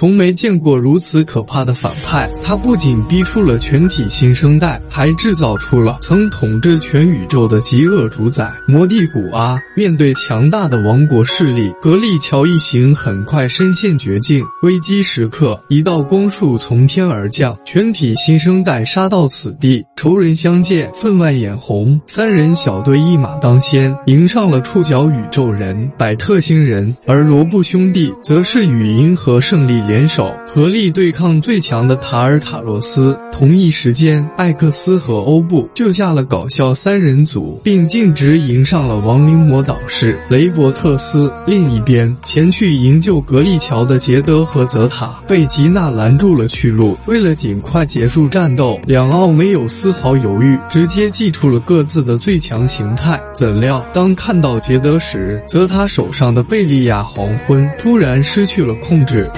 [0.00, 2.26] 从没见过如此可怕的反派。
[2.42, 9.60] 他不仅逼出了全体新生代，还制造出了曾统治全宇宙的极恶主宰魔帝古阿。
[9.76, 14.42] 面对强大的王国势力，格力乔一行很快深陷绝境。
[14.62, 19.84] 危机时刻，一道光束从天而降，全体新生代杀到此地。
[20.00, 22.00] 仇人相见，分外眼红。
[22.06, 33.14] 三人小队一马当先，迎上了触角宇宙人百特星人，而罗布兄弟则是与银河胜利联手，合力对抗最强的塔尔塔罗斯。
[33.30, 41.30] 同一时间，艾克斯和欧布救下了搞笑三人组，并径直迎上了亡灵魔导师雷伯特斯。
[41.46, 46.96] 另一边，前去营救格利乔的杰德和泽塔被吉娜拦住了去路。
[47.04, 49.89] 为了尽快结束战斗，两奥没有丝。
[49.90, 53.20] 丝毫犹豫，直接祭出了各自的最强形态。
[53.34, 59.28] 怎料，当看到杰德时，则他手上的贝利亚黄昏突然失去了控制。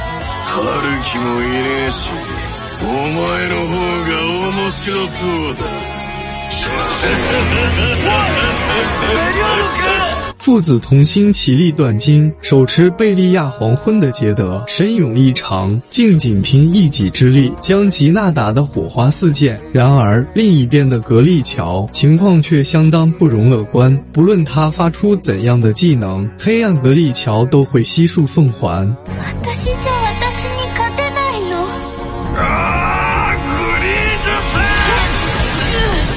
[10.42, 12.30] 父子同心，其利断金。
[12.40, 19.56] 手持贝利亚黄昏的杰德神勇异常，竟仅凭一己之力将吉娜打得火花四溅。
[19.72, 28.92] 然而另一边的格利乔情况却相当不容乐观，不论他发出怎样的技能，黑暗格利乔都会悉数奉还。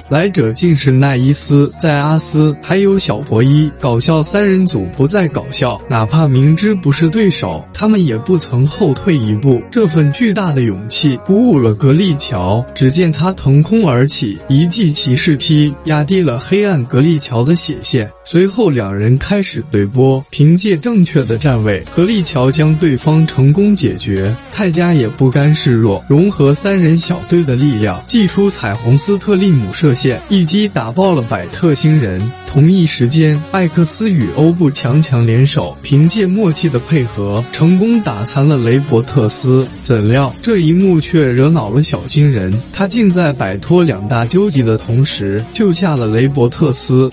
[0.08, 9.59] 来者竟是奈伊斯，在阿斯还有小博伊，搞笑三人组不再搞笑，哪怕明知不是对手，他们也不曾后退一步。
[9.72, 18.08] 这份巨大的勇气鼓舞了格利乔，只见他腾空而起，一记骑士劈压低了黑暗格利乔的血线。
[18.23, 24.31] 随后两人开始对波，凭借正确的站位，格利乔将对方成功解决。
[24.52, 29.95] 泰迦也不甘示弱，融合三人小队的力量，祭出彩虹斯特利姆射。
[29.96, 32.22] 线一击打爆了百特星人。
[32.52, 39.68] 同一时间，艾克斯与欧布强强联手，凭借默契的配合，成功打残了雷伯特斯。
[39.81, 47.12] 怎料这一幕却惹恼了小金人，他竟在摆脱两大纠集的同时，救下了雷伯特斯。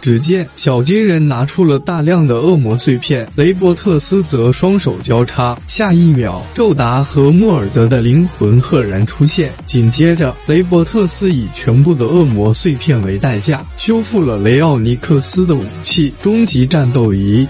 [0.00, 9.52] 只见小金人拿出了大量的恶魔碎片，雷伯特斯则双手交叉，下一秒，宙达和莫尔德的灵魂赫然出现。
[9.66, 17.46] 紧接着，雷伯特斯以全部的恶魔碎片为代价，修复了雷奥尼克斯的武器——终极战斗仪。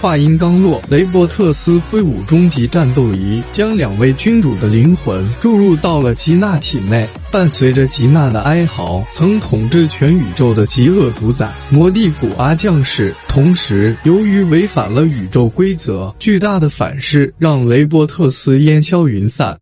[0.00, 7.06] 话音刚落，雷伯特斯挥舞终极战斗仪，将两位君主的灵魂注入到了吉娜体内。
[7.30, 13.14] 伴随着吉娜的哀嚎，曾统治全宇宙的极恶主宰魔帝古阿降世。
[13.28, 19.58] 同时，由于违反了宇宙规则，巨大的反噬让雷伯特斯烟消云散。